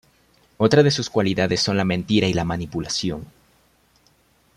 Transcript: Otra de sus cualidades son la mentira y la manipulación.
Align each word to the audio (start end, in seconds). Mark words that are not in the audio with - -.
Otra 0.57 0.81
de 0.81 0.89
sus 0.89 1.11
cualidades 1.11 1.59
son 1.61 1.77
la 1.77 1.85
mentira 1.85 2.27
y 2.27 2.33
la 2.33 2.43
manipulación. 2.43 3.23